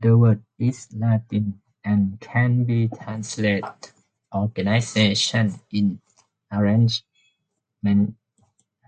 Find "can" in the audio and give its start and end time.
2.18-2.64